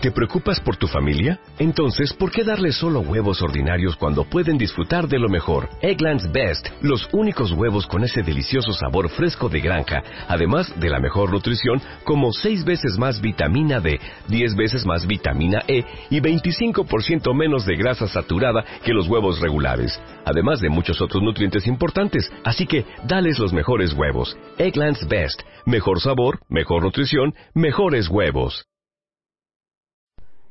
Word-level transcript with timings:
¿Te 0.00 0.12
preocupas 0.12 0.60
por 0.60 0.76
tu 0.76 0.86
familia? 0.86 1.40
Entonces, 1.58 2.12
¿por 2.12 2.30
qué 2.30 2.44
darles 2.44 2.76
solo 2.76 3.00
huevos 3.00 3.42
ordinarios 3.42 3.96
cuando 3.96 4.22
pueden 4.22 4.56
disfrutar 4.56 5.08
de 5.08 5.18
lo 5.18 5.28
mejor? 5.28 5.68
Eggland's 5.82 6.30
Best, 6.30 6.68
los 6.82 7.08
únicos 7.12 7.50
huevos 7.50 7.84
con 7.84 8.04
ese 8.04 8.22
delicioso 8.22 8.72
sabor 8.72 9.08
fresco 9.08 9.48
de 9.48 9.58
granja, 9.58 10.04
además 10.28 10.72
de 10.78 10.88
la 10.88 11.00
mejor 11.00 11.32
nutrición, 11.32 11.82
como 12.04 12.32
6 12.32 12.64
veces 12.64 12.96
más 12.96 13.20
vitamina 13.20 13.80
D, 13.80 13.98
10 14.28 14.54
veces 14.54 14.86
más 14.86 15.04
vitamina 15.04 15.62
E 15.66 15.82
y 16.10 16.20
25% 16.20 17.34
menos 17.34 17.66
de 17.66 17.74
grasa 17.74 18.06
saturada 18.06 18.64
que 18.84 18.94
los 18.94 19.08
huevos 19.08 19.40
regulares, 19.40 20.00
además 20.24 20.60
de 20.60 20.68
muchos 20.68 21.00
otros 21.00 21.24
nutrientes 21.24 21.66
importantes. 21.66 22.32
Así 22.44 22.68
que, 22.68 22.86
dales 23.02 23.40
los 23.40 23.52
mejores 23.52 23.94
huevos. 23.94 24.36
Eggland's 24.58 25.08
Best, 25.08 25.42
mejor 25.66 26.00
sabor, 26.00 26.38
mejor 26.48 26.84
nutrición, 26.84 27.34
mejores 27.52 28.08
huevos. 28.08 28.64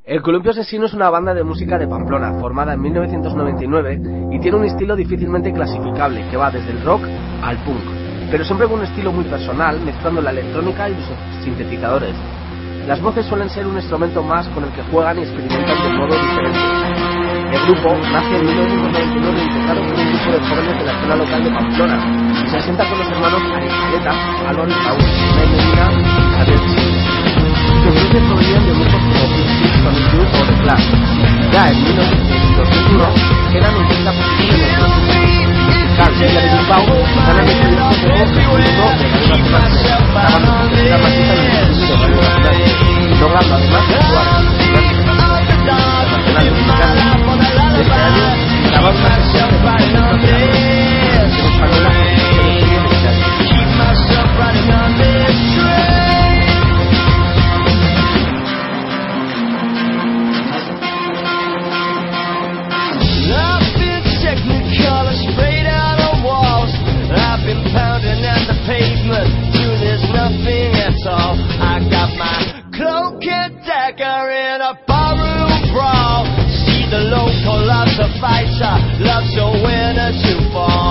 El 0.08 0.22
Columpio 0.22 0.52
Asesino 0.52 0.86
es 0.86 0.94
una 0.94 1.10
banda 1.10 1.34
de 1.34 1.44
música 1.44 1.78
de 1.78 1.86
Pamplona, 1.86 2.40
formada 2.40 2.76
en 2.76 2.80
1999 2.80 4.00
y 4.32 4.40
tiene 4.40 4.56
un 4.56 4.64
estilo 4.64 4.96
difícilmente 4.96 5.52
clasificable, 5.52 6.26
que 6.32 6.38
va 6.38 6.50
desde 6.50 6.72
el 6.72 6.82
rock 6.86 7.02
al 7.44 7.58
punk, 7.66 7.84
pero 8.32 8.46
siempre 8.46 8.70
con 8.70 8.80
un 8.80 8.86
estilo 8.86 9.12
muy 9.12 9.26
personal, 9.26 9.82
mezclando 9.82 10.22
la 10.22 10.32
electrónica 10.32 10.88
y 10.88 10.96
los 10.96 11.04
sintetizadores. 11.44 12.16
Las 12.88 13.02
voces 13.02 13.26
suelen 13.26 13.50
ser 13.50 13.68
un 13.68 13.76
instrumento 13.76 14.24
más 14.24 14.48
con 14.48 14.64
el 14.64 14.72
que 14.72 14.82
juegan 14.84 15.20
y 15.20 15.24
experimentan 15.24 15.76
de 15.84 15.90
modo 15.98 16.16
diferente. 16.16 16.60
El 17.52 17.66
grupo 17.68 17.98
nace 18.10 18.38
en 18.38 18.46
1999 18.46 19.44
integrado 19.44 19.82
por 19.82 19.92
un 19.92 20.08
grupo 20.08 20.32
de 20.32 20.40
jóvenes 20.40 20.78
de 20.80 20.86
la 20.86 20.92
escuela 20.94 21.16
local 21.18 21.44
de 21.44 21.52
Pamplona 21.52 21.98
y 22.32 22.48
se 22.48 22.58
asienta 22.58 22.90
con 22.90 22.98
los 22.98 23.10
hermanos 23.10 23.42
Ariscaleta, 23.44 24.12
Alon, 24.48 24.70
Raúl, 24.70 25.04
y 25.04 25.36
Javier 26.32 26.60
Sus 27.60 27.92
influencias 27.92 28.24
provenían 28.24 28.66
de 28.66 28.72
grupos 28.72 29.02
como 29.04 29.57
Sonic 29.88 30.12
Youth 30.12 30.36
o 30.36 30.44
The 30.44 30.56
Clash. 30.64 30.88
Ya 31.54 31.64
en 31.70 31.84
1921 31.84 33.08
quedan 33.52 33.76
un 33.78 33.88
30% 33.88 34.52
de 34.52 34.78
los 34.84 34.92
musical 35.64 36.12
de 36.20 36.28
de 36.28 36.42
Bilbao 36.44 36.92
van 37.16 37.38
a 37.38 37.44
decidir 37.44 37.80
como 37.80 38.04
el 38.04 38.34
segundo 38.36 38.58
de 38.58 38.74
la 38.76 39.00
nacional, 39.30 39.72
grabando 40.14 40.52
tercera 40.68 40.98
partida 40.98 41.34
en 41.36 41.44
el 41.48 41.72
estudio 41.72 41.96
de 41.96 42.20
Nacional, 42.20 42.52
logrando 43.22 43.56
además 43.56 43.86
actuar 43.96 44.28
en 44.28 45.00
internacionales. 45.00 45.48
De 50.18 50.44
este 51.24 51.42
una 51.48 51.68
de 51.68 51.70
de 51.70 51.82
la 51.82 51.97
local 77.10 77.32
philosophizer 77.46 79.00
loves 79.00 79.32
your 79.36 79.52
winners 79.64 80.20
you 80.28 80.38
fall. 80.52 80.87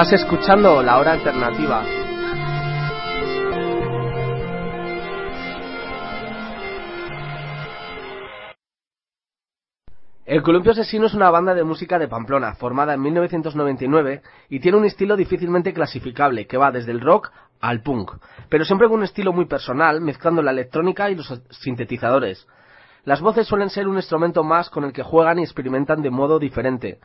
Estás 0.00 0.22
escuchando 0.22 0.80
La 0.80 0.96
Hora 0.98 1.14
Alternativa. 1.14 1.82
El 10.24 10.42
Columpio 10.44 10.70
Asesino 10.70 11.06
es 11.06 11.14
una 11.14 11.30
banda 11.30 11.52
de 11.52 11.64
música 11.64 11.98
de 11.98 12.06
Pamplona, 12.06 12.54
formada 12.54 12.94
en 12.94 13.02
1999 13.02 14.22
y 14.48 14.60
tiene 14.60 14.78
un 14.78 14.84
estilo 14.84 15.16
difícilmente 15.16 15.74
clasificable, 15.74 16.46
que 16.46 16.56
va 16.56 16.70
desde 16.70 16.92
el 16.92 17.00
rock 17.00 17.32
al 17.60 17.82
punk, 17.82 18.12
pero 18.48 18.64
siempre 18.64 18.86
con 18.86 18.98
un 18.98 19.04
estilo 19.04 19.32
muy 19.32 19.46
personal, 19.46 20.00
mezclando 20.00 20.42
la 20.42 20.52
electrónica 20.52 21.10
y 21.10 21.16
los 21.16 21.42
sintetizadores. 21.50 22.46
Las 23.02 23.20
voces 23.20 23.48
suelen 23.48 23.68
ser 23.68 23.88
un 23.88 23.96
instrumento 23.96 24.44
más 24.44 24.70
con 24.70 24.84
el 24.84 24.92
que 24.92 25.02
juegan 25.02 25.40
y 25.40 25.42
experimentan 25.42 26.02
de 26.02 26.10
modo 26.10 26.38
diferente. 26.38 27.00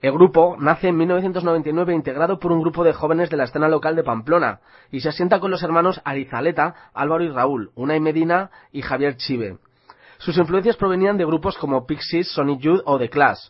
El 0.00 0.12
grupo 0.12 0.56
nace 0.58 0.88
en 0.88 0.96
1999 0.96 1.94
integrado 1.94 2.38
por 2.38 2.52
un 2.52 2.62
grupo 2.62 2.84
de 2.84 2.94
jóvenes 2.94 3.28
de 3.28 3.36
la 3.36 3.44
escena 3.44 3.68
local 3.68 3.96
de 3.96 4.02
Pamplona 4.02 4.60
y 4.90 5.00
se 5.00 5.10
asienta 5.10 5.40
con 5.40 5.50
los 5.50 5.62
hermanos 5.62 6.00
Arizaleta, 6.04 6.74
Álvaro 6.94 7.22
y 7.22 7.28
Raúl, 7.28 7.70
Unai 7.74 8.00
Medina 8.00 8.50
y 8.72 8.80
Javier 8.80 9.16
Chive. 9.16 9.58
Sus 10.16 10.38
influencias 10.38 10.76
provenían 10.76 11.18
de 11.18 11.26
grupos 11.26 11.58
como 11.58 11.86
Pixies, 11.86 12.32
Sonic 12.32 12.60
Youth 12.60 12.82
o 12.86 12.98
The 12.98 13.10
Clash. 13.10 13.40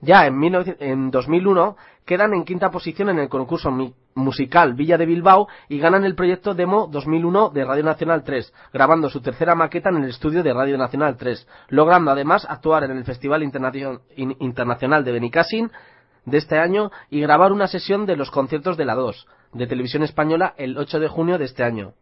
Ya 0.00 0.26
en, 0.26 1.10
2001 1.10 1.76
quedan 2.04 2.34
en 2.34 2.44
quinta 2.44 2.70
posición 2.70 3.08
en 3.08 3.18
el 3.18 3.30
concurso 3.30 3.70
musical 4.14 4.74
Villa 4.74 4.98
de 4.98 5.06
Bilbao 5.06 5.48
y 5.70 5.78
ganan 5.78 6.04
el 6.04 6.14
proyecto 6.14 6.52
Demo 6.52 6.86
2001 6.88 7.48
de 7.48 7.64
Radio 7.64 7.84
Nacional 7.84 8.22
3, 8.22 8.52
grabando 8.74 9.08
su 9.08 9.22
tercera 9.22 9.54
maqueta 9.54 9.88
en 9.88 10.04
el 10.04 10.10
estudio 10.10 10.42
de 10.42 10.52
Radio 10.52 10.76
Nacional 10.76 11.16
3, 11.16 11.48
logrando 11.68 12.10
además 12.10 12.46
actuar 12.46 12.84
en 12.84 12.90
el 12.90 13.04
Festival 13.04 13.42
Internacional 13.42 15.04
de 15.04 15.12
Benicassin 15.12 15.70
de 16.24 16.38
este 16.38 16.58
año 16.58 16.90
y 17.10 17.20
grabar 17.20 17.52
una 17.52 17.66
sesión 17.66 18.06
de 18.06 18.16
los 18.16 18.30
conciertos 18.30 18.76
de 18.76 18.84
la 18.84 18.94
2 18.94 19.26
de 19.52 19.66
Televisión 19.66 20.02
Española 20.02 20.54
el 20.56 20.76
8 20.76 21.00
de 21.00 21.08
junio 21.08 21.38
de 21.38 21.44
este 21.44 21.64
año. 21.64 21.94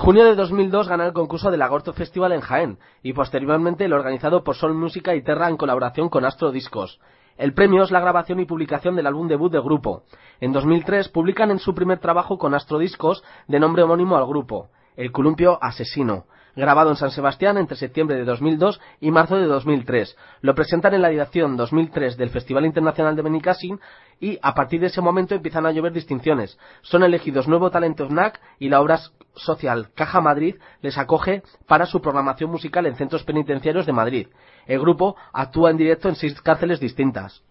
Junio 0.00 0.24
de 0.24 0.34
2002 0.34 0.88
gana 0.88 1.04
el 1.04 1.12
concurso 1.12 1.50
del 1.50 1.60
Agorto 1.60 1.92
Festival 1.92 2.32
en 2.32 2.40
Jaén 2.40 2.78
y 3.02 3.12
posteriormente 3.12 3.84
el 3.84 3.92
organizado 3.92 4.42
por 4.42 4.56
Sol 4.56 4.72
Música 4.72 5.14
y 5.14 5.20
Terra 5.20 5.50
en 5.50 5.58
colaboración 5.58 6.08
con 6.08 6.24
Astro 6.24 6.52
Discos. 6.52 6.98
El 7.36 7.52
premio 7.52 7.82
es 7.82 7.90
la 7.90 8.00
grabación 8.00 8.40
y 8.40 8.46
publicación 8.46 8.96
del 8.96 9.06
álbum 9.06 9.28
debut 9.28 9.52
del 9.52 9.60
grupo. 9.60 10.04
En 10.40 10.52
2003 10.52 11.10
publican 11.10 11.50
en 11.50 11.58
su 11.58 11.74
primer 11.74 11.98
trabajo 11.98 12.38
con 12.38 12.54
Astro 12.54 12.78
Discos 12.78 13.22
de 13.46 13.60
nombre 13.60 13.82
homónimo 13.82 14.16
al 14.16 14.26
grupo, 14.26 14.70
El 14.96 15.12
Columpio 15.12 15.58
Asesino, 15.62 16.24
grabado 16.56 16.88
en 16.88 16.96
San 16.96 17.10
Sebastián 17.10 17.58
entre 17.58 17.76
septiembre 17.76 18.16
de 18.16 18.24
2002 18.24 18.80
y 19.00 19.10
marzo 19.10 19.36
de 19.36 19.44
2003. 19.44 20.16
Lo 20.40 20.54
presentan 20.54 20.94
en 20.94 21.02
la 21.02 21.10
edición 21.10 21.58
2003 21.58 22.16
del 22.16 22.30
Festival 22.30 22.64
Internacional 22.64 23.16
de 23.16 23.22
Benicassin 23.22 23.78
y 24.18 24.38
a 24.40 24.54
partir 24.54 24.80
de 24.80 24.86
ese 24.86 25.02
momento 25.02 25.34
empiezan 25.34 25.66
a 25.66 25.72
llover 25.72 25.92
distinciones. 25.92 26.58
Son 26.80 27.02
elegidos 27.02 27.48
Nuevo 27.48 27.70
Talento 27.70 28.06
FNAC 28.06 28.40
y 28.58 28.70
la 28.70 28.80
obra 28.80 28.98
social 29.34 29.90
Caja 29.94 30.20
Madrid 30.20 30.56
les 30.82 30.98
acoge 30.98 31.42
para 31.66 31.86
su 31.86 32.00
programación 32.00 32.50
musical 32.50 32.86
en 32.86 32.96
centros 32.96 33.24
penitenciarios 33.24 33.86
de 33.86 33.92
Madrid. 33.92 34.28
El 34.66 34.80
grupo 34.80 35.16
actúa 35.32 35.70
en 35.70 35.76
directo 35.76 36.08
en 36.08 36.16
seis 36.16 36.40
cárceles 36.40 36.80
distintas. 36.80 37.42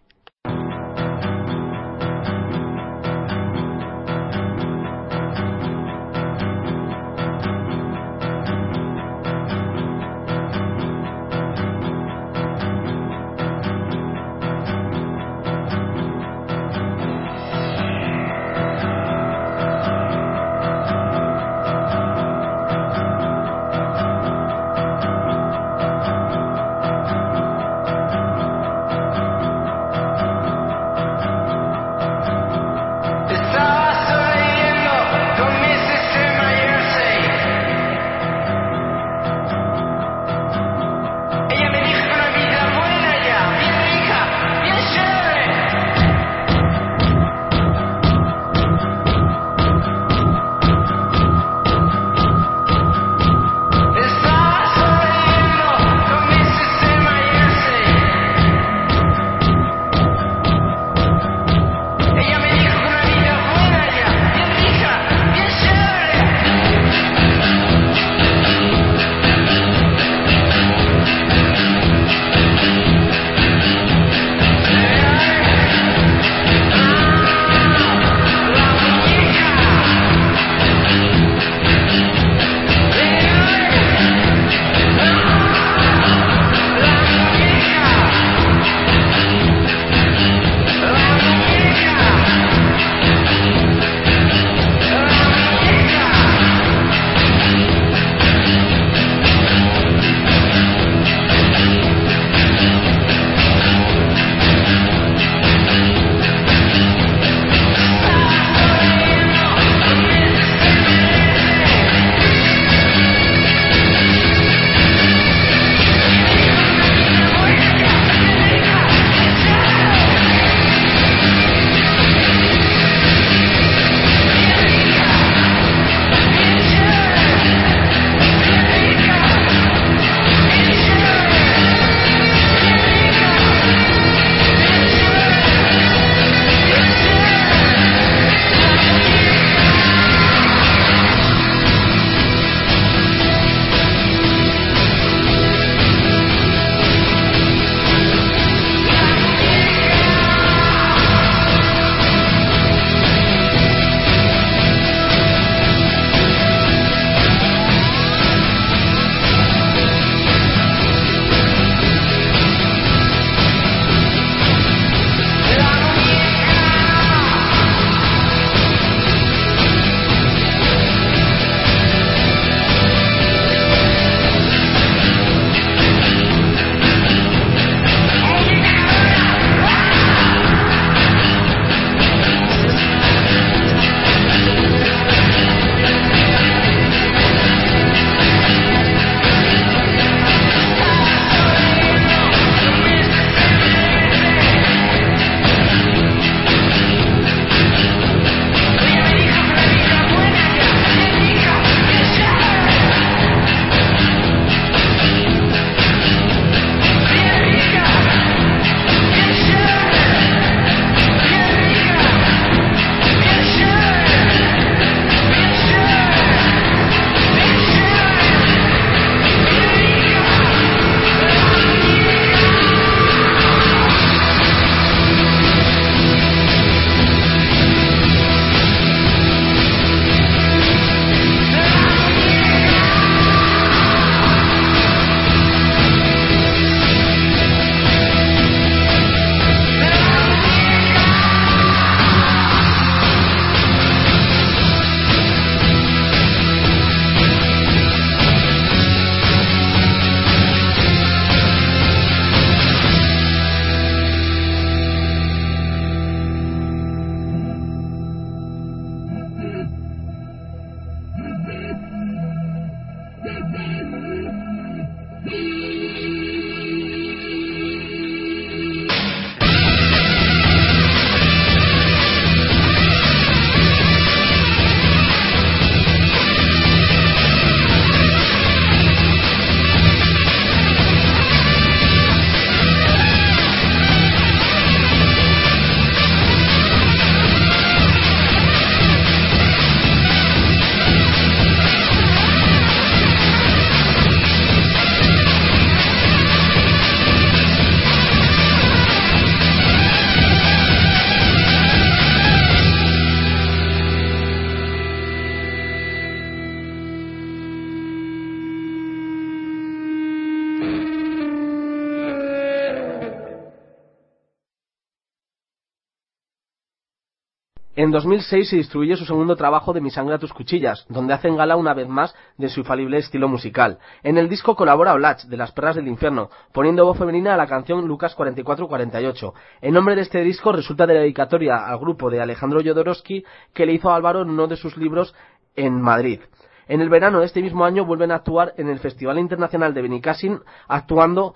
En 317.82 317.92
2006 317.92 318.50
se 318.50 318.58
distribuye 318.58 318.98
su 318.98 319.06
segundo 319.06 319.38
trabajo 319.38 319.72
de 319.72 319.80
Mi 319.80 319.90
sangre 319.90 320.16
a 320.16 320.18
tus 320.18 320.34
cuchillas, 320.34 320.86
donde 320.90 321.14
hacen 321.14 321.38
gala 321.38 321.56
una 321.56 321.74
vez 321.74 321.88
más 321.88 322.14
de 322.38 322.50
su 322.50 322.60
infalible 322.60 322.98
estilo 322.98 323.30
musical. 323.30 323.80
En 324.04 324.18
el 324.18 324.28
disco 324.28 324.54
colabora 324.58 324.92
Olach, 324.92 325.24
de 325.24 325.38
Las 325.38 325.54
Perras 325.54 325.78
del 325.78 325.88
Infierno, 325.88 326.30
poniendo 326.52 326.84
voz 326.84 326.98
femenina 326.98 327.36
a 327.36 327.38
la 327.38 327.48
canción 327.48 327.88
Lucas 327.88 328.16
4448. 328.16 329.34
El 329.62 329.74
nombre 329.74 329.96
de 329.96 330.02
este 330.02 330.22
disco 330.26 330.52
resulta 330.52 330.86
de 330.86 330.96
la 330.96 331.00
dedicatoria 331.00 331.56
al 331.68 331.80
grupo 331.80 332.10
de 332.10 332.20
Alejandro 332.20 332.60
Jodorowsky 332.62 333.24
que 333.54 333.66
le 333.66 333.72
hizo 333.72 333.90
a 333.90 333.96
Álvaro 333.96 334.24
en 334.24 334.32
uno 334.32 334.48
de 334.48 334.58
sus 334.58 334.76
libros 334.76 335.16
en 335.56 335.80
Madrid. 335.80 336.20
En 336.68 336.82
el 336.82 336.90
verano 336.90 337.22
de 337.22 337.28
este 337.28 337.42
mismo 337.42 337.64
año 337.64 337.86
vuelven 337.86 338.12
a 338.12 338.16
actuar 338.16 338.56
en 338.58 338.68
el 338.68 338.80
Festival 338.80 339.20
Internacional 339.20 339.74
de 339.74 339.84
Benicassin, 339.84 340.42
actuando 340.68 341.34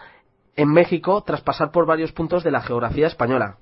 en 0.57 0.67
México 0.67 1.23
tras 1.25 1.39
pasar 1.39 1.71
por 1.71 1.85
varios 1.85 2.11
puntos 2.11 2.43
de 2.43 2.51
la 2.51 2.59
geografía 2.59 3.07
española. 3.07 3.59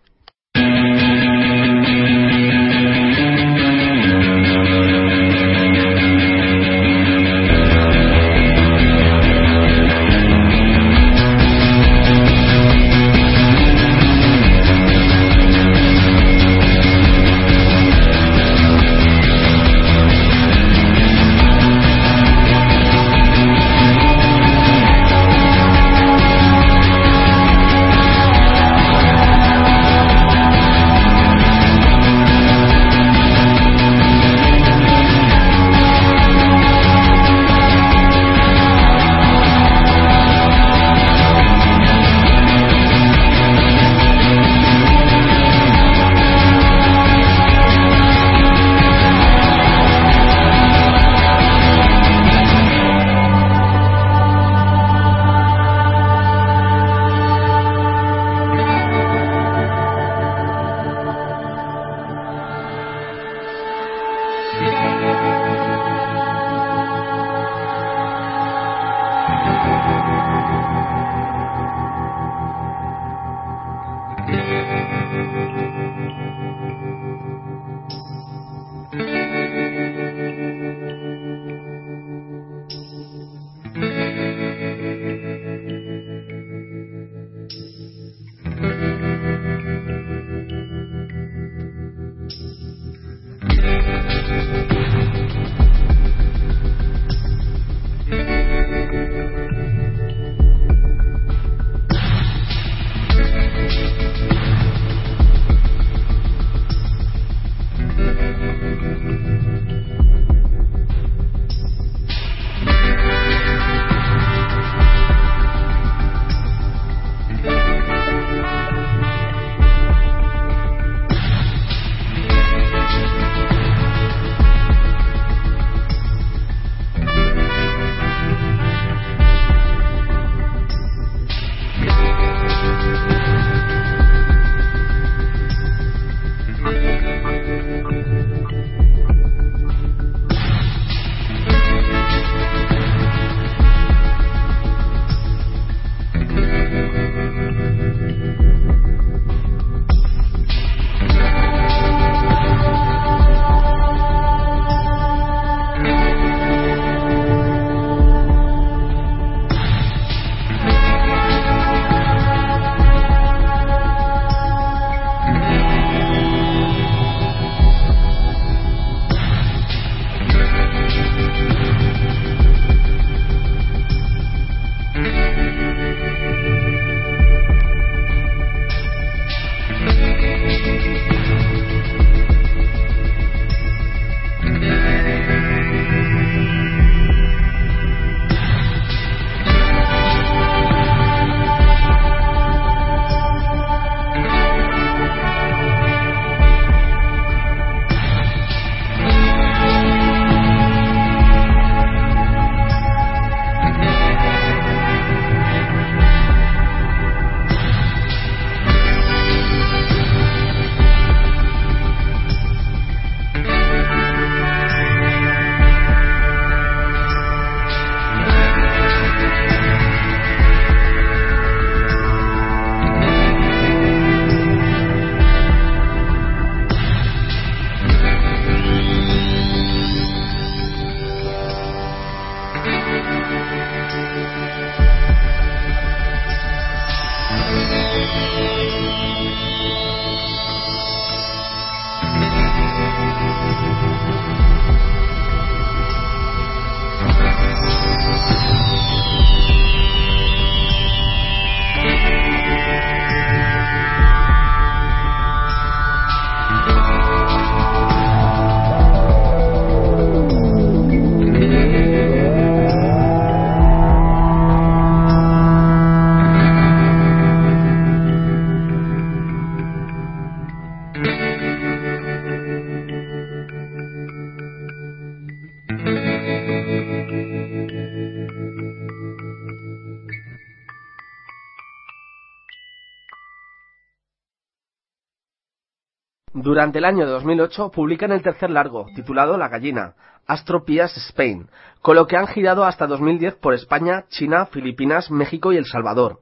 Durante 286.62 286.78
el 286.78 286.86
año 286.86 287.08
2008 287.08 287.71
publican 287.71 288.12
el 288.12 288.21
tercer 288.21 288.52
largo, 288.52 288.86
titulado 288.93 289.36
La 289.36 289.47
gallina, 289.47 289.95
Astropias 290.28 290.95
Spain, 291.10 291.50
con 291.82 291.95
lo 291.95 292.06
que 292.06 292.17
han 292.17 292.28
girado 292.28 292.65
hasta 292.65 292.86
2010 292.86 293.38
por 293.38 293.56
España, 293.56 294.06
China, 294.10 294.45
Filipinas, 294.45 295.10
México 295.10 295.52
y 295.52 295.58
El 295.58 295.65
Salvador. 295.65 296.19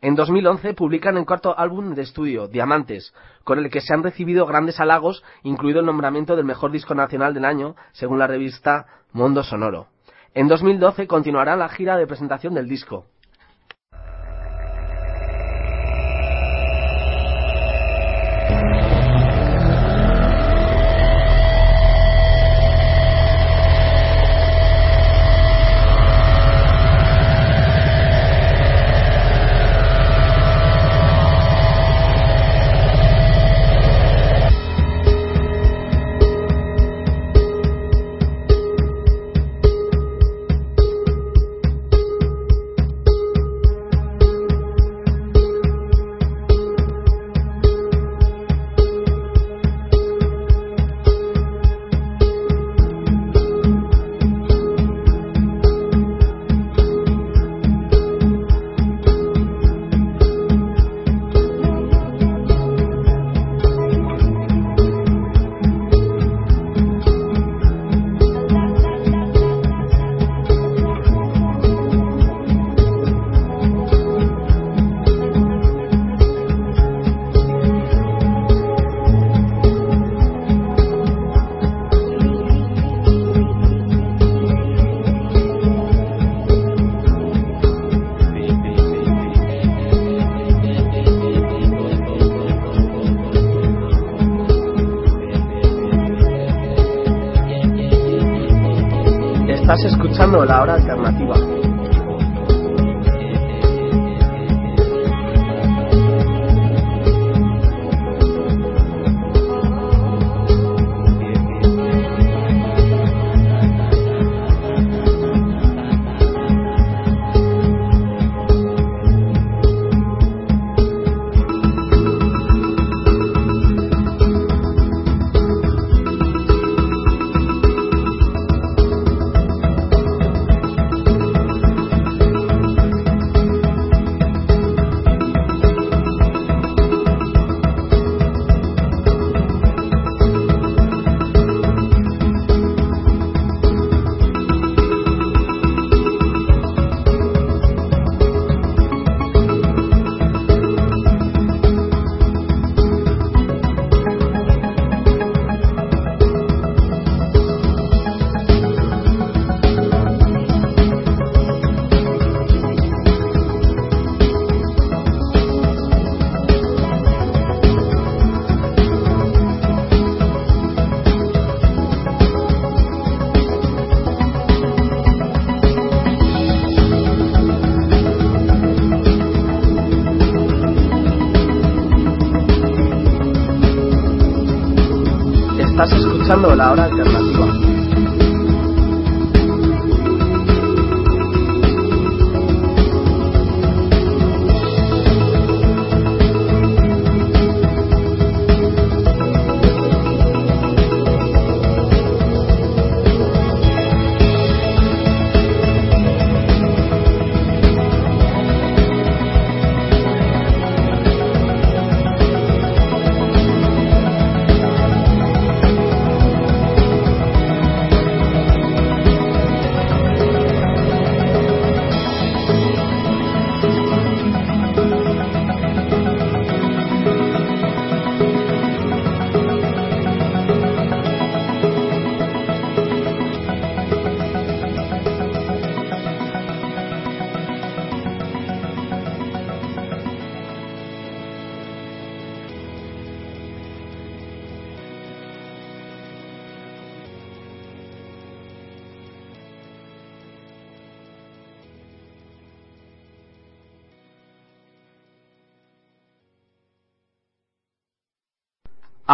En 0.00 0.14
2011 0.14 0.72
publican 0.72 1.18
el 1.18 1.26
cuarto 1.26 1.58
álbum 1.58 1.94
de 1.94 2.00
estudio, 2.00 2.48
Diamantes, 2.48 3.12
con 3.44 3.58
el 3.58 3.68
que 3.68 3.82
se 3.82 3.92
han 3.92 4.02
recibido 4.02 4.46
grandes 4.46 4.80
halagos, 4.80 5.22
incluido 5.42 5.80
el 5.80 5.86
nombramiento 5.86 6.36
del 6.36 6.46
mejor 6.46 6.72
disco 6.72 6.94
nacional 6.94 7.34
del 7.34 7.44
año, 7.44 7.76
según 7.92 8.18
la 8.18 8.26
revista 8.26 8.86
Mundo 9.12 9.42
Sonoro. 9.42 9.88
En 10.32 10.48
2012 10.48 11.06
continuará 11.06 11.54
la 11.54 11.68
gira 11.68 11.98
de 11.98 12.06
presentación 12.06 12.54
del 12.54 12.66
disco. 12.66 13.04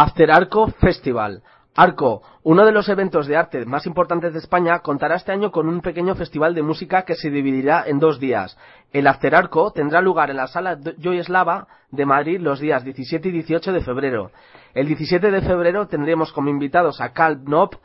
After 0.01 0.31
Arco 0.31 0.67
Festival. 0.67 1.43
Arco, 1.75 2.21
uno 2.43 2.65
de 2.65 2.71
los 2.71 2.87
eventos 2.87 3.27
de 3.27 3.35
arte 3.35 3.65
más 3.65 3.85
importantes 3.85 4.31
de 4.31 4.39
España, 4.39 4.79
contará 4.79 5.17
este 5.17 5.33
año 5.33 5.51
con 5.51 5.67
un 5.67 5.81
pequeño 5.81 6.15
festival 6.15 6.55
de 6.55 6.61
música 6.61 7.01
que 7.01 7.15
se 7.15 7.29
dividirá 7.29 7.83
en 7.85 7.99
dos 7.99 8.17
días. 8.17 8.57
El 8.93 9.07
After 9.07 9.35
Arco 9.35 9.73
tendrá 9.73 9.99
lugar 9.99 10.29
en 10.29 10.37
la 10.37 10.47
sala 10.47 10.79
Joy 10.99 11.21
Slava 11.21 11.67
de 11.91 12.05
Madrid 12.05 12.39
los 12.39 12.61
días 12.61 12.85
17 12.85 13.27
y 13.27 13.31
18 13.33 13.73
de 13.73 13.81
febrero. 13.81 14.31
El 14.73 14.87
17 14.87 15.31
de 15.31 15.41
febrero 15.41 15.89
tendremos 15.89 16.31
como 16.31 16.49
invitados 16.49 17.01
a 17.01 17.11
Cal 17.11 17.43
Knop, 17.43 17.75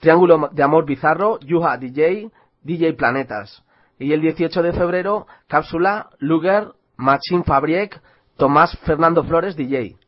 Triángulo 0.00 0.48
de 0.50 0.62
Amor 0.62 0.86
Bizarro, 0.86 1.40
Yuha 1.40 1.76
DJ, 1.76 2.30
DJ 2.62 2.94
Planetas. 2.94 3.62
Y 3.98 4.14
el 4.14 4.22
18 4.22 4.62
de 4.62 4.72
febrero, 4.72 5.26
Cápsula, 5.46 6.08
Luger, 6.20 6.68
Machine 6.96 7.44
Fabriek, 7.44 8.00
Tomás 8.38 8.78
Fernando 8.86 9.22
Flores 9.24 9.56
DJ. 9.56 9.98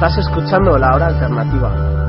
Estás 0.00 0.16
escuchando 0.16 0.78
la 0.78 0.94
hora 0.94 1.08
alternativa. 1.08 1.99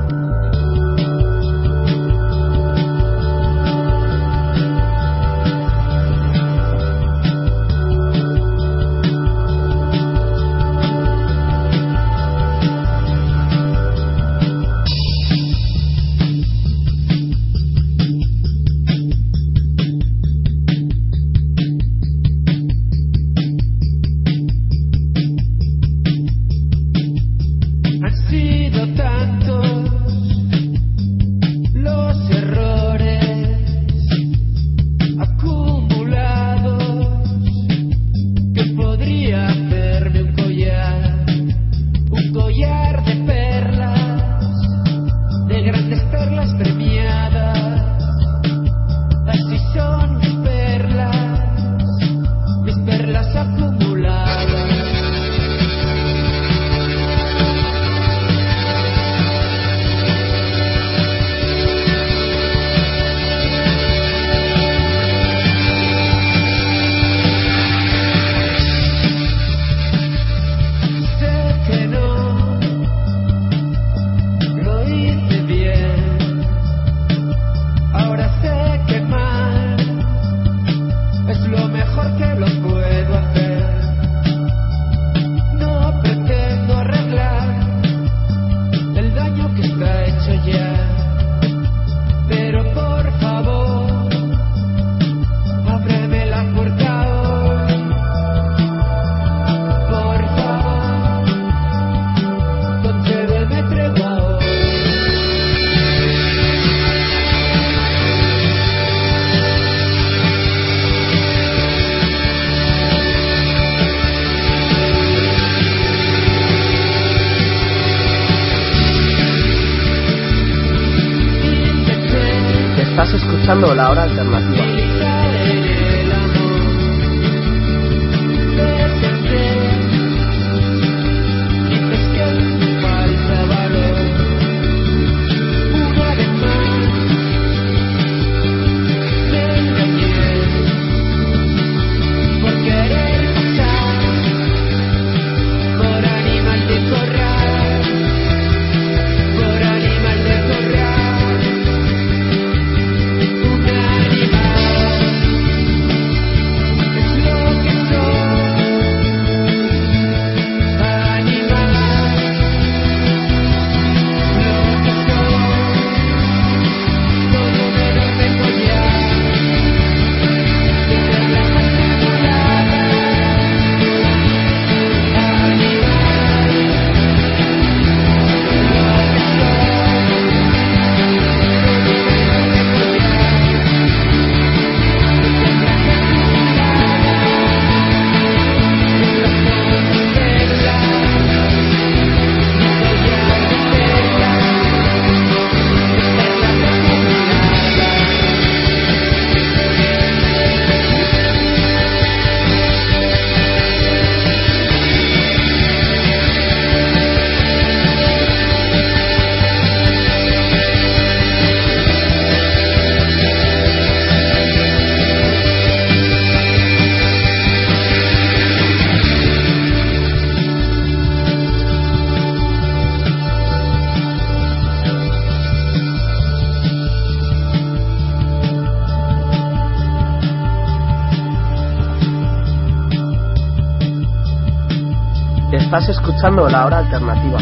Escuchando 236.21 236.47
la 236.49 236.65
hora 236.67 236.77
alternativa. 236.77 237.39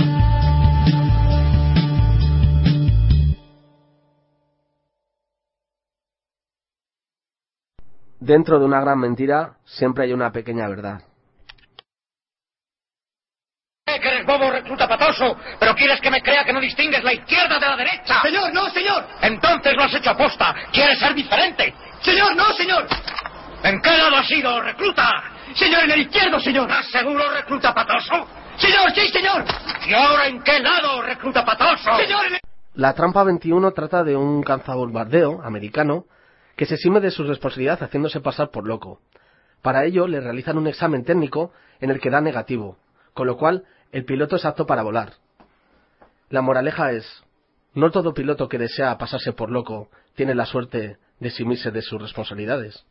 Dentro 8.22 8.58
de 8.58 8.66
una 8.66 8.80
gran 8.80 9.00
mentira 9.00 9.58
siempre 9.66 10.06
hay 10.06 10.14
una 10.14 10.32
pequeña 10.32 10.70
verdad. 10.70 11.02
que 13.86 14.08
eres 14.08 14.26
bobo 14.26 14.50
recluta 14.50 14.88
patoso, 14.88 15.36
pero 15.60 15.76
quieres 15.76 16.00
que 16.00 16.10
me 16.10 16.22
crea 16.22 16.46
que 16.46 16.54
no 16.54 16.62
distingues 16.62 17.04
la 17.04 17.12
izquierda 17.12 17.60
de 17.60 17.68
la 17.68 17.76
derecha. 17.76 18.22
Señor, 18.22 18.54
no, 18.54 18.70
señor. 18.70 19.06
Entonces 19.22 19.74
lo 19.76 19.84
has 19.84 19.94
hecho 19.94 20.12
aposta. 20.12 20.56
Quieres 20.72 20.98
ser 21.00 21.14
diferente. 21.14 21.74
Señor, 22.02 22.34
no, 22.34 22.54
señor. 22.54 22.88
¿En 23.62 23.82
qué 23.82 23.90
lado 23.90 24.16
has 24.16 24.28
sido, 24.28 24.62
recluta? 24.62 25.22
Señor, 25.54 25.84
en 25.84 25.92
el 25.92 26.02
izquierdo, 26.02 26.40
señor. 26.40 26.70
¿Estás 26.70 26.92
seguro, 26.92 27.30
recluta 27.34 27.74
patoso? 27.74 28.26
Señor, 28.60 28.92
sí, 28.94 29.08
señor. 29.12 29.46
¿Y 29.88 29.94
ahora 29.94 30.28
en 30.28 30.42
qué 30.44 30.60
lado, 30.60 31.02
recluta 31.02 31.46
patoso? 31.46 31.96
Señor, 31.98 32.22
La 32.76 32.94
trampa 32.94 33.24
21 33.24 33.72
trata 33.72 34.04
de 34.04 34.16
un 34.16 34.44
cazabombardeo 34.44 35.42
americano 35.44 36.06
que 36.56 36.66
se 36.66 36.76
exime 36.76 37.00
de 37.00 37.12
su 37.12 37.24
responsabilidad 37.24 37.82
haciéndose 37.82 38.20
pasar 38.20 38.50
por 38.50 38.68
loco. 38.68 39.00
Para 39.62 39.86
ello 39.86 40.08
le 40.08 40.20
realizan 40.20 40.58
un 40.58 40.68
examen 40.68 41.04
técnico 41.04 41.52
en 41.80 41.90
el 41.90 42.00
que 42.00 42.10
da 42.10 42.22
negativo, 42.22 42.78
con 43.14 43.28
lo 43.28 43.38
cual 43.38 43.64
el 43.92 44.06
piloto 44.06 44.36
es 44.36 44.46
apto 44.46 44.66
para 44.66 44.84
volar. 44.84 45.14
La 46.30 46.42
moraleja 46.42 46.92
es, 46.92 47.24
no 47.74 47.92
todo 47.92 48.14
piloto 48.14 48.48
que 48.48 48.58
desea 48.58 48.98
pasarse 48.98 49.34
por 49.34 49.50
loco 49.50 49.90
tiene 50.16 50.36
la 50.36 50.46
suerte 50.46 50.98
de 51.20 51.28
eximirse 51.28 51.72
de 51.72 51.82
sus 51.82 52.02
responsabilidades. 52.02 52.86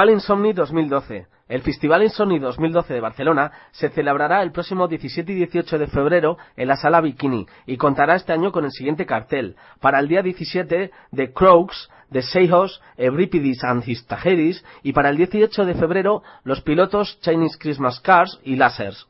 Festival 0.00 0.14
Insomni 0.14 0.52
2012. 0.54 1.26
El 1.46 1.60
Festival 1.60 2.02
Insomni 2.04 2.38
2012 2.38 2.94
de 2.94 3.00
Barcelona 3.00 3.52
se 3.70 3.90
celebrará 3.90 4.42
el 4.42 4.50
próximo 4.50 4.88
17 4.88 5.30
y 5.30 5.34
18 5.34 5.78
de 5.78 5.88
febrero 5.88 6.38
en 6.56 6.68
la 6.68 6.76
Sala 6.76 7.02
Bikini 7.02 7.44
y 7.66 7.76
contará 7.76 8.14
este 8.14 8.32
año 8.32 8.50
con 8.50 8.64
el 8.64 8.70
siguiente 8.70 9.04
cartel. 9.04 9.56
Para 9.78 9.98
el 9.98 10.08
día 10.08 10.22
17, 10.22 10.90
The 11.14 11.32
Croaks, 11.34 11.90
The 12.10 12.22
Seahawks, 12.22 12.80
Euripides 12.96 13.62
and 13.62 13.86
His 13.86 14.06
Tajeris 14.06 14.64
y 14.82 14.94
para 14.94 15.10
el 15.10 15.18
18 15.18 15.66
de 15.66 15.74
febrero, 15.74 16.22
los 16.44 16.62
pilotos 16.62 17.20
Chinese 17.20 17.58
Christmas 17.58 18.00
Cars 18.00 18.40
y 18.42 18.56
Lasers. 18.56 19.06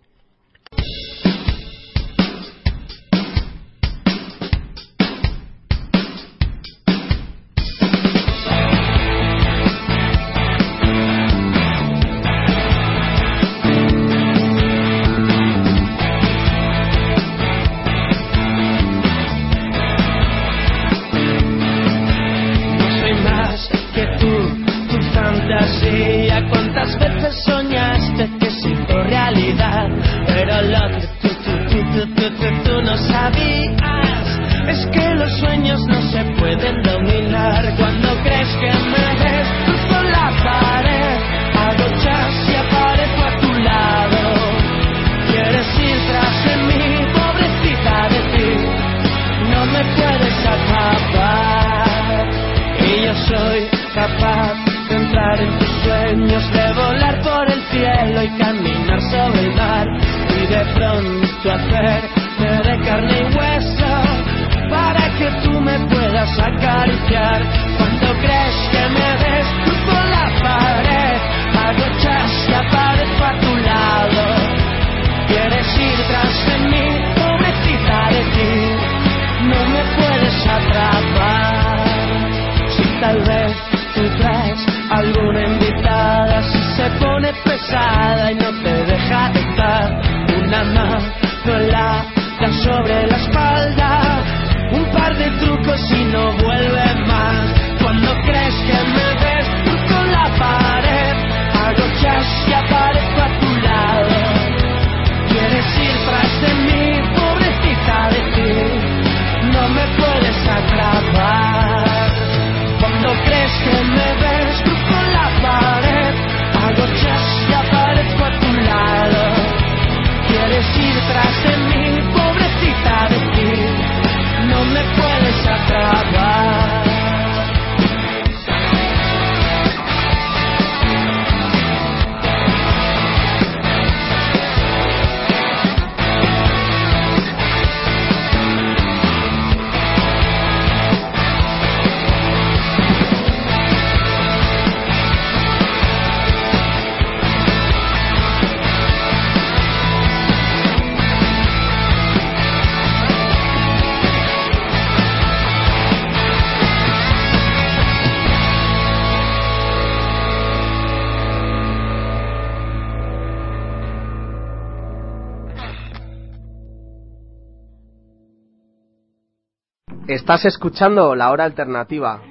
Estás 170.31 170.45
escuchando 170.45 171.16
La 171.16 171.33
Hora 171.33 171.43
Alternativa. 171.43 172.22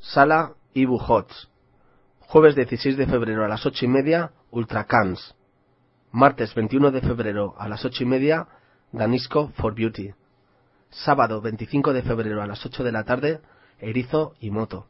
Sala 0.00 0.54
Ibu 0.72 0.96
Hots. 0.96 1.48
Jueves 2.18 2.56
16 2.56 2.96
de 2.96 3.06
febrero 3.06 3.44
a 3.44 3.48
las 3.48 3.64
ocho 3.66 3.84
y 3.84 3.88
media, 3.88 4.32
Ultracans. 4.50 5.36
Martes 6.10 6.52
21 6.56 6.90
de 6.90 7.02
febrero 7.02 7.54
a 7.56 7.68
las 7.68 7.84
ocho 7.84 8.02
y 8.02 8.06
media, 8.06 8.48
Danisco 8.90 9.52
for 9.54 9.72
Beauty. 9.72 10.12
Sábado 10.90 11.40
25 11.40 11.92
de 11.92 12.02
febrero 12.02 12.42
a 12.42 12.48
las 12.48 12.66
8 12.66 12.82
de 12.82 12.90
la 12.90 13.04
tarde, 13.04 13.42
Erizo 13.78 14.34
y 14.40 14.50
Moto. 14.50 14.88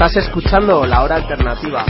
Estás 0.00 0.14
escuchando 0.26 0.86
La 0.86 1.02
Hora 1.02 1.16
Alternativa. 1.16 1.84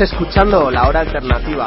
Escuchando 0.00 0.70
La 0.70 0.86
Hora 0.86 1.00
Alternativa. 1.00 1.66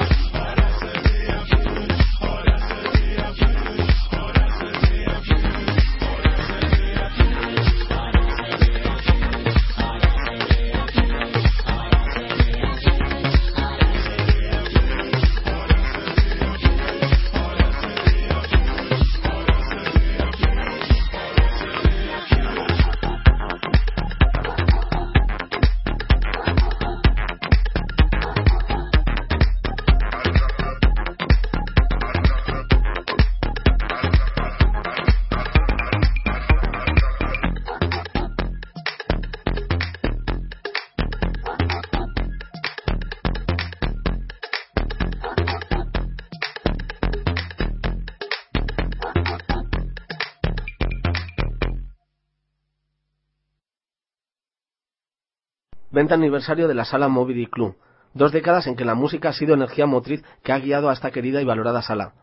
Venta 55.99 56.15
aniversario 56.15 56.69
de 56.69 56.75
la 56.75 56.85
sala 56.85 57.09
Moby 57.09 57.47
Club. 57.47 57.75
Dos 58.13 58.31
décadas 58.31 58.67
en 58.67 58.77
que 58.77 58.85
la 58.85 58.95
música 58.95 59.27
ha 59.27 59.33
sido 59.33 59.53
energía 59.53 59.85
motriz 59.85 60.23
que 60.43 60.53
ha 60.53 60.59
guiado 60.59 60.89
a 60.89 60.93
esta 60.93 61.11
querida 61.11 61.41
y 61.41 61.43
valorada 61.43 61.81
sala. 61.81 62.13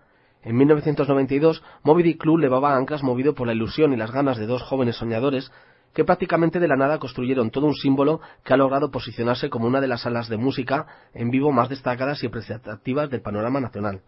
En 0.43 0.57
1992, 0.57 1.62
Moby 1.83 2.16
Club 2.16 2.39
levaba 2.39 2.74
anclas 2.74 3.03
movido 3.03 3.35
por 3.35 3.47
la 3.47 3.53
ilusión 3.53 3.93
y 3.93 3.99
las 3.99 4.12
ganas 4.12 4.39
de 4.39 4.47
dos 4.47 4.62
jóvenes 4.62 4.97
soñadores 4.97 5.53
que 5.93 6.07
prácticamente 6.07 6.59
de 6.59 6.68
la 6.68 6.77
nada 6.77 6.99
construyeron 6.99 7.51
todo 7.51 7.66
un 7.66 7.74
símbolo 7.74 8.22
que 8.45 8.55
ha 8.55 8.57
logrado 8.57 8.91
posicionarse 8.91 9.51
como 9.51 9.66
una 9.66 9.83
de 9.83 9.89
las 9.89 10.01
salas 10.01 10.31
de 10.31 10.39
música 10.39 10.87
en 11.12 11.31
vivo 11.31 11.53
más 11.53 11.68
destacadas 11.68 12.22
y 12.22 12.29
representativas 12.29 13.11
del 13.11 13.20
panorama 13.20 13.61
nacional. 13.61 14.01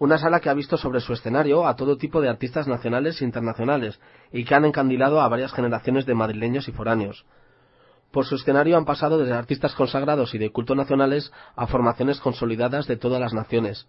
Una 0.00 0.18
sala 0.18 0.40
que 0.40 0.50
ha 0.50 0.54
visto 0.54 0.76
sobre 0.76 0.98
su 0.98 1.12
escenario 1.12 1.68
a 1.68 1.76
todo 1.76 1.98
tipo 1.98 2.20
de 2.20 2.30
artistas 2.30 2.66
nacionales 2.66 3.22
e 3.22 3.24
internacionales 3.24 4.00
y 4.32 4.44
que 4.44 4.56
han 4.56 4.64
encandilado 4.64 5.20
a 5.20 5.28
varias 5.28 5.52
generaciones 5.52 6.04
de 6.04 6.14
madrileños 6.14 6.66
y 6.66 6.72
foráneos. 6.72 7.24
Por 8.10 8.24
su 8.24 8.36
escenario 8.36 8.76
han 8.76 8.84
pasado 8.84 9.18
desde 9.18 9.34
artistas 9.34 9.74
consagrados 9.74 10.34
y 10.34 10.38
de 10.38 10.50
culto 10.50 10.74
nacionales 10.74 11.32
a 11.54 11.66
formaciones 11.66 12.20
consolidadas 12.20 12.86
de 12.86 12.96
todas 12.96 13.20
las 13.20 13.34
naciones. 13.34 13.86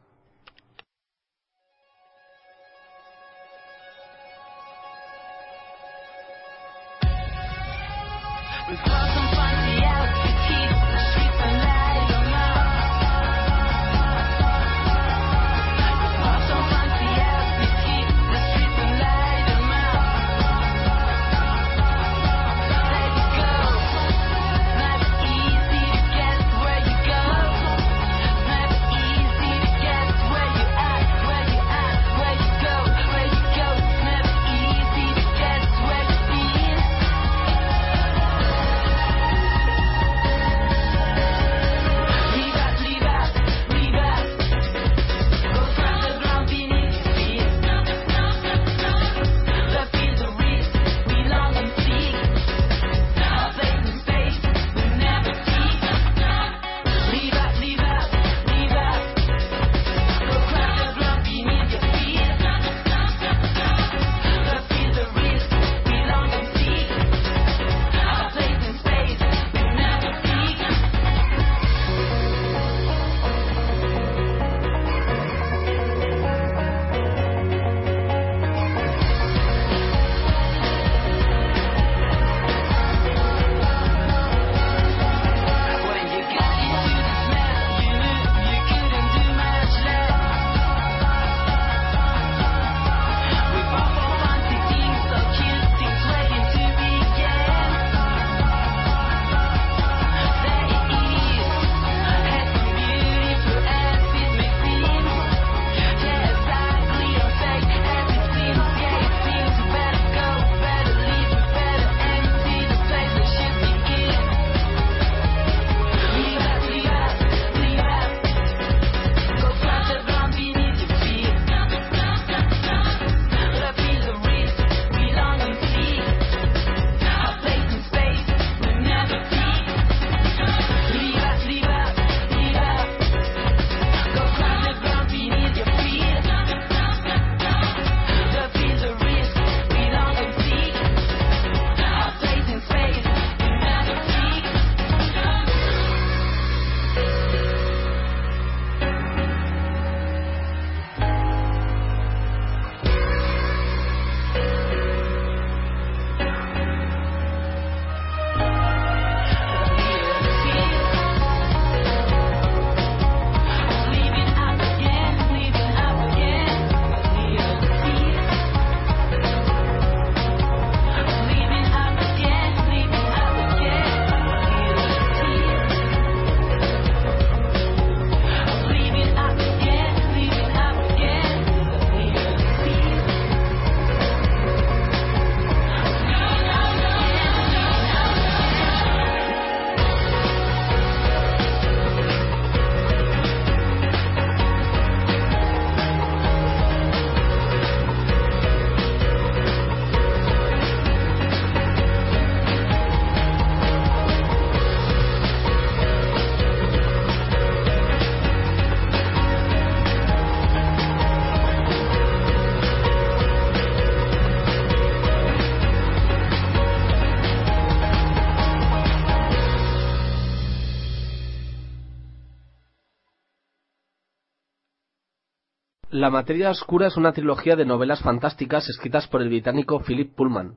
La 225.98 226.12
materia 226.12 226.52
oscura 226.52 226.86
es 226.86 226.96
una 226.96 227.12
trilogía 227.12 227.56
de 227.56 227.66
novelas 227.66 228.04
fantásticas 228.04 228.70
escritas 228.70 229.08
por 229.08 229.24
el 229.24 229.30
británico 229.30 229.80
Philip 229.80 230.14
Pullman. 230.14 230.56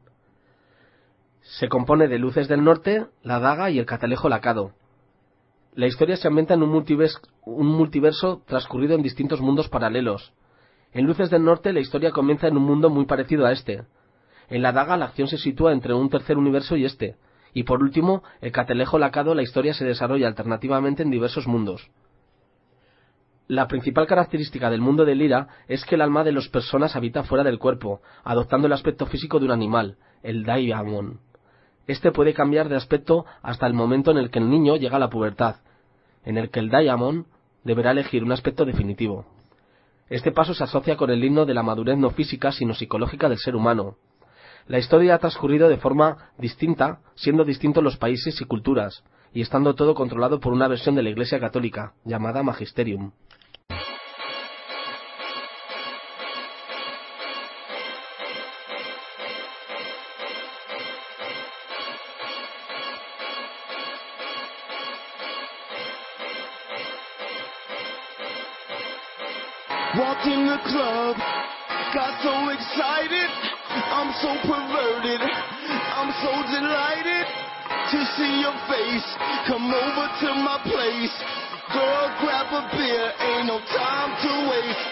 Se 1.41 1.71
compone 1.71 2.09
de 2.09 2.19
Luces 2.19 2.47
del 2.47 2.63
Norte, 2.63 3.07
La 3.23 3.41
Daga 3.41 3.71
y 3.71 3.79
El 3.79 3.87
Catalejo 3.87 4.29
Lacado. 4.29 4.73
La 5.75 5.87
historia 5.87 6.19
se 6.19 6.29
ambienta 6.29 6.53
en 6.53 6.63
un 6.63 6.69
multiverso, 7.57 8.43
transcurrido 8.47 8.95
en 8.97 9.03
distintos 9.03 9.41
mundos 9.41 9.71
paralelos. 9.71 10.35
En 10.93 11.07
Luces 11.07 11.31
del 11.31 11.43
Norte 11.43 11.73
la 11.73 11.81
historia 11.81 12.11
comienza 12.11 12.47
en 12.47 12.59
un 12.59 12.65
mundo 12.65 12.91
muy 12.91 13.07
parecido 13.07 13.47
a 13.47 13.53
este. 13.53 13.85
En 14.51 14.61
La 14.61 14.73
Daga 14.73 14.99
la 14.99 15.07
acción 15.07 15.29
se 15.29 15.39
sitúa 15.39 15.73
entre 15.73 15.95
un 15.95 16.11
tercer 16.11 16.37
universo 16.37 16.77
y 16.77 16.85
este. 16.85 17.17
Y 17.55 17.63
por 17.63 17.83
último, 17.83 18.23
El 18.43 18.53
Catalejo 18.53 18.99
Lacado 18.99 19.35
la 19.35 19.43
historia 19.43 19.73
se 19.73 19.87
desarrolla 19.87 20.29
alternativamente 20.29 21.03
en 21.03 21.11
diversos 21.11 21.47
mundos. 21.47 21.91
La 23.51 23.67
principal 23.67 24.07
característica 24.07 24.71
del 24.71 24.81
mundo 24.81 25.05
de 25.05 25.17
Lira 25.17 25.49
es 25.67 25.85
que 25.85 25.97
el 25.97 26.03
alma 26.03 26.23
de 26.23 26.31
las 26.31 26.49
personas 26.49 26.95
habita 26.95 27.25
fuera 27.25 27.43
del 27.43 27.59
cuerpo, 27.59 28.01
adoptando 28.23 28.69
el 28.69 28.73
aspecto 28.73 29.07
físico 29.07 29.41
de 29.41 29.47
un 29.47 29.51
animal, 29.51 29.97
el 30.23 30.45
Daimon. 30.45 31.19
Este 31.89 32.13
puede 32.13 32.33
cambiar 32.33 32.69
de 32.69 32.77
aspecto 32.77 33.27
hasta 33.43 33.67
el 33.67 33.75
momento 33.75 34.13
en 34.13 34.19
el 34.19 34.31
que 34.31 34.39
el 34.39 34.49
niño 34.49 34.77
llega 34.77 34.99
a 34.99 35.01
la 35.01 35.11
pubertad, 35.11 35.57
en 36.25 36.39
el 36.39 36.51
que 36.51 36.61
el 36.61 36.69
Daimon 36.69 37.27
deberá 37.65 37.91
elegir 37.91 38.23
un 38.23 38.31
aspecto 38.31 38.65
definitivo. 38.65 39.27
Este 40.09 40.31
paso 40.31 40.55
se 40.55 40.63
asocia 40.63 40.97
con 40.97 41.11
el 41.11 41.25
himno 41.25 41.45
de 41.45 41.55
la 41.55 41.65
madurez 41.65 41.99
no 41.99 42.11
física 42.11 42.53
sino 42.53 42.73
psicológica 42.73 43.29
del 43.29 43.39
ser 43.39 43.57
humano. 43.57 43.97
La 44.69 44.79
historia 44.79 45.17
ha 45.17 45.19
transcurrido 45.19 45.69
de 45.69 45.79
forma 45.79 46.31
distinta, 46.39 47.01
siendo 47.17 47.45
distintos 47.45 47.83
los 47.83 47.97
países 47.97 48.41
y 48.41 48.45
culturas, 48.45 49.03
y 49.35 49.41
estando 49.41 49.75
todo 49.75 49.97
controlado 49.97 50.39
por 50.39 50.53
una 50.53 50.69
versión 50.69 50.95
de 50.95 51.03
la 51.03 51.11
Iglesia 51.11 51.41
Católica, 51.41 51.95
llamada 52.05 52.45
Magisterium. 52.45 53.11
See 78.31 78.41
your 78.41 78.55
face. 78.71 79.09
Come 79.51 79.67
over 79.67 80.07
to 80.23 80.29
my 80.39 80.63
place. 80.63 81.15
Girl, 81.75 82.07
grab 82.23 82.47
a 82.55 82.63
beer, 82.75 83.07
ain't 83.19 83.47
no 83.47 83.59
time 83.75 84.11
to 84.23 84.31
waste. 84.51 84.87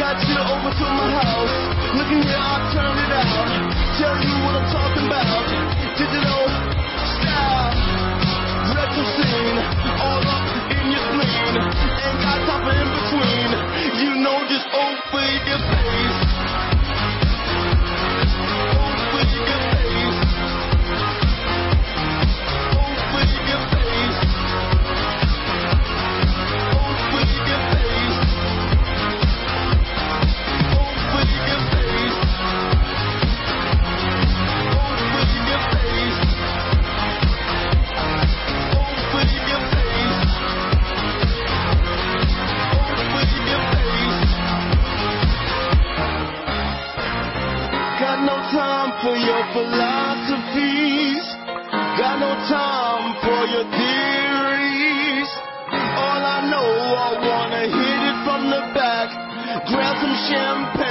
Got 0.00 0.16
you 0.24 0.36
over 0.40 0.72
to 0.72 0.86
my 0.88 1.08
house. 1.20 1.54
Looking 1.96 2.22
here, 2.24 2.40
I'll 2.40 2.64
turn 2.72 2.96
it 2.96 3.12
out. 3.12 3.48
Tell 4.00 4.16
you 4.16 4.34
what 4.44 4.54
I'm 4.56 4.68
talking 4.72 5.06
about. 5.06 5.44
Digital 5.96 6.31
philosophies. 49.52 51.24
Got 52.00 52.16
no 52.20 52.32
time 52.48 53.04
for 53.20 53.40
your 53.52 53.66
theories. 53.68 55.30
All 55.72 56.22
I 56.24 56.40
know, 56.48 56.70
I 56.96 57.10
wanna 57.20 57.64
hit 57.68 58.00
it 58.10 58.18
from 58.24 58.48
the 58.48 58.62
back. 58.74 59.08
Grab 59.68 59.94
some 60.00 60.16
champagne, 60.28 60.81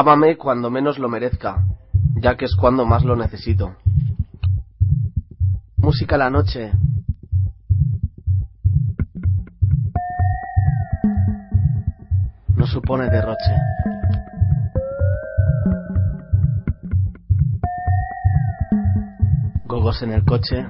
Ámame 0.00 0.38
cuando 0.38 0.70
menos 0.70 0.98
lo 0.98 1.10
merezca, 1.10 1.62
ya 2.14 2.34
que 2.38 2.46
es 2.46 2.56
cuando 2.56 2.86
más 2.86 3.04
lo 3.04 3.16
necesito. 3.16 3.76
Música 5.76 6.16
la 6.16 6.30
noche. 6.30 6.72
supone 12.66 13.10
derroche. 13.10 13.54
Gogos 19.66 20.02
en 20.02 20.12
el 20.12 20.24
coche. 20.24 20.66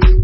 thank 0.00 0.04
you 0.04 0.21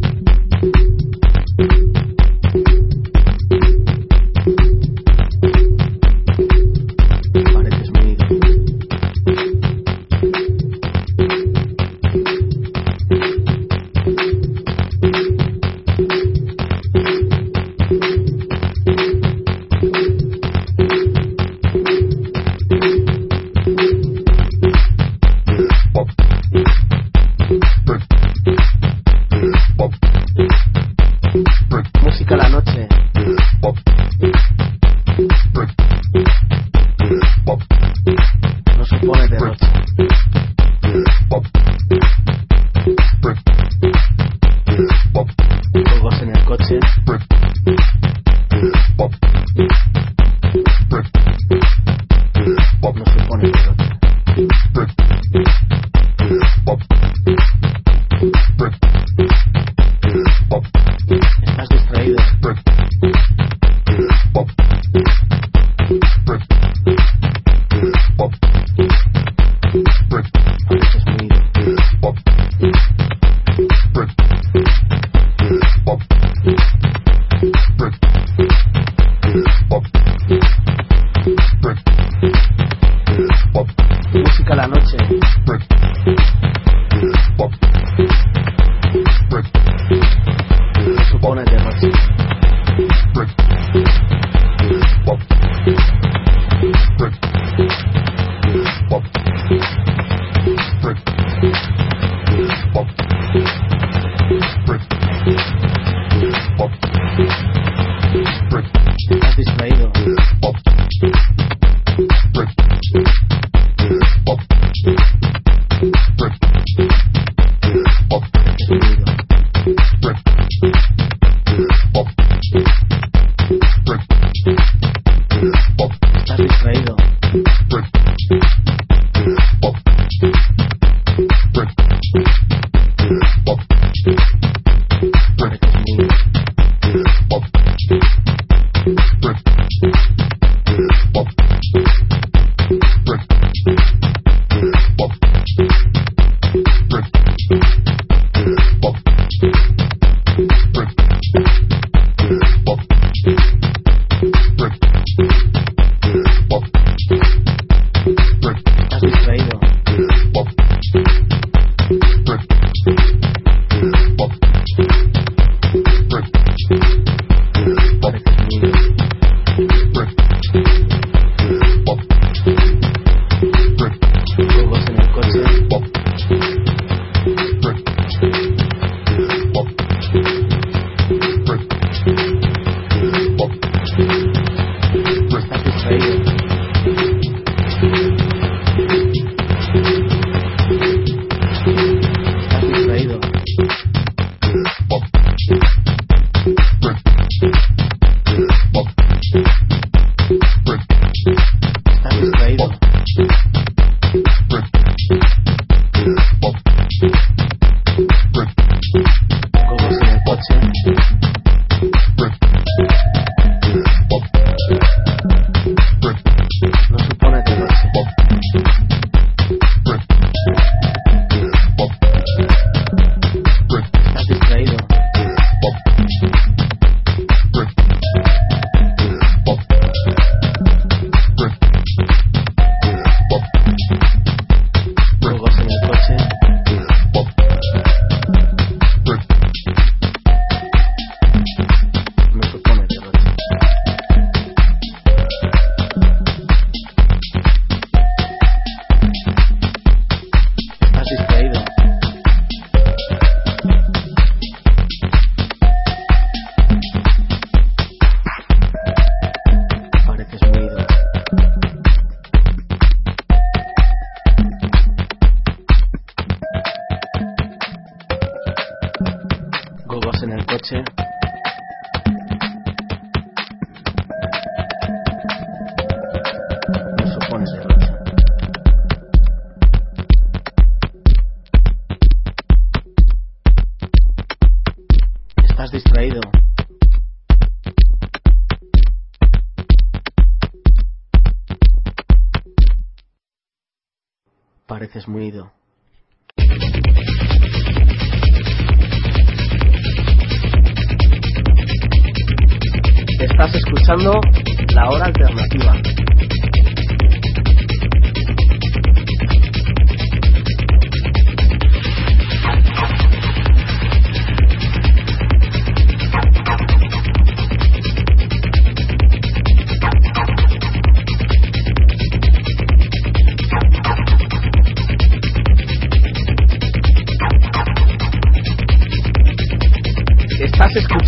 muy 295.08 295.32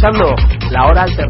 escuchando 0.01 0.35
La 0.71 0.87
Hora 0.87 1.03
Alternativa. 1.03 1.30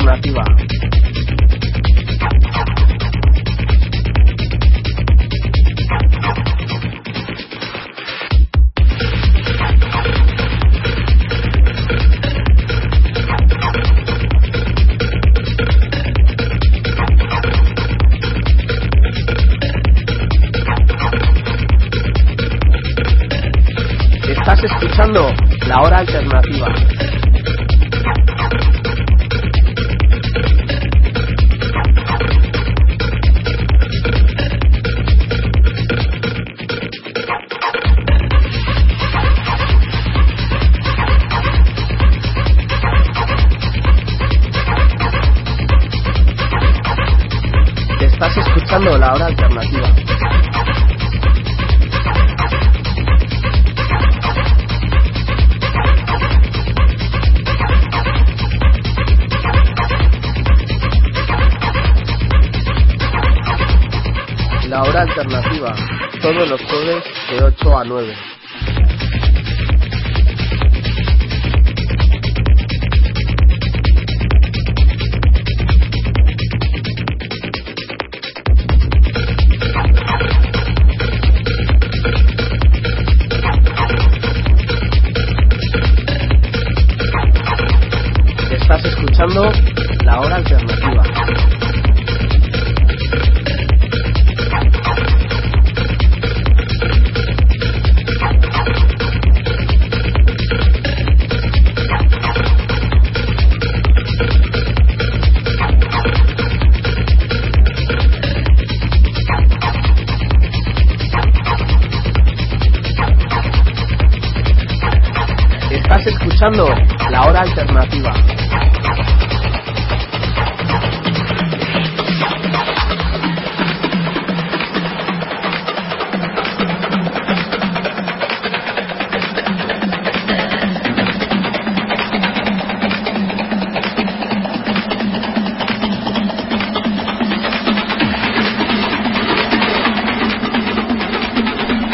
Estás 115.90 116.06
escuchando 116.06 116.68
La 117.10 117.22
Hora 117.22 117.40
Alternativa. 117.40 118.12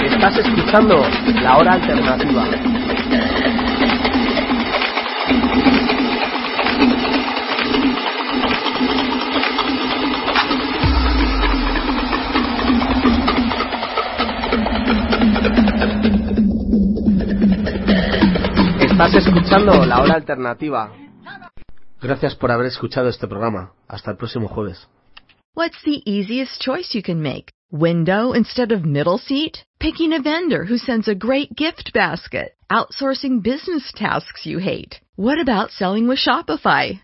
Estás 0.04 0.36
escuchando 0.36 1.02
La 1.40 1.56
Hora 1.56 1.72
Alternativa. 1.72 2.75
Estás 18.96 19.26
escuchando 19.26 19.84
La 19.84 20.00
Hora 20.00 20.14
Alternativa. 20.14 20.90
Gracias 22.00 22.34
por 22.34 22.50
haber 22.50 22.68
escuchado 22.68 23.10
este 23.10 23.28
programa. 23.28 23.72
Hasta 23.88 24.12
el 24.12 24.16
próximo 24.16 24.48
jueves. 24.48 24.88
What's 25.54 25.82
the 25.84 26.00
easiest 26.06 26.62
choice 26.62 26.94
you 26.94 27.02
can 27.02 27.20
make? 27.20 27.52
Window 27.70 28.32
instead 28.32 28.72
of 28.72 28.86
middle 28.86 29.18
seat? 29.18 29.58
Picking 29.78 30.14
a 30.14 30.22
vendor 30.22 30.64
who 30.64 30.78
sends 30.78 31.08
a 31.08 31.14
great 31.14 31.54
gift 31.54 31.92
basket? 31.92 32.54
Outsourcing 32.72 33.42
business 33.42 33.92
tasks 33.94 34.46
you 34.46 34.60
hate? 34.60 34.98
What 35.16 35.38
about 35.38 35.72
selling 35.72 36.08
with 36.08 36.18
Shopify? 36.18 36.98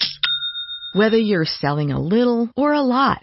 Whether 0.94 1.18
you're 1.18 1.44
selling 1.44 1.92
a 1.92 2.00
little 2.00 2.48
or 2.56 2.72
a 2.72 2.80
lot, 2.80 3.22